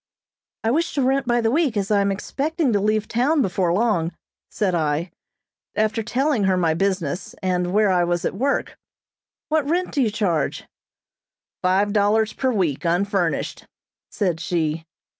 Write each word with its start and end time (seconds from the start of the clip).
"I 0.63 0.71
wish 0.71 0.95
to 0.95 1.01
rent 1.03 1.27
by 1.27 1.41
the 1.41 1.51
week, 1.51 1.77
as 1.77 1.91
I 1.91 2.01
am 2.01 2.11
expecting 2.11 2.73
to 2.73 2.79
leave 2.79 3.07
town 3.07 3.43
before 3.43 3.71
long," 3.71 4.13
said 4.49 4.73
I, 4.73 5.11
after 5.75 6.01
telling 6.01 6.45
her 6.45 6.57
my 6.57 6.73
business, 6.73 7.35
and 7.43 7.71
where 7.71 7.91
I 7.91 8.03
was 8.03 8.25
at 8.25 8.33
work. 8.33 8.75
"What 9.49 9.69
rent 9.69 9.91
do 9.91 10.01
you 10.01 10.09
charge?" 10.09 10.63
"Five 11.61 11.93
dollars 11.93 12.33
per 12.33 12.51
week, 12.51 12.83
unfurnished," 12.83 13.67
said 14.09 14.39
she. 14.39 14.85